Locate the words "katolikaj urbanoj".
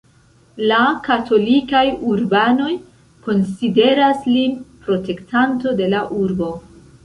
1.07-2.71